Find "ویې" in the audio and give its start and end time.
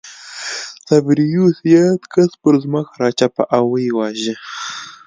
3.73-3.91